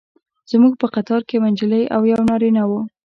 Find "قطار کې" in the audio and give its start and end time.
0.95-1.33